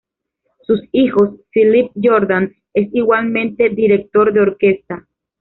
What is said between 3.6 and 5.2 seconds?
director de orquesta.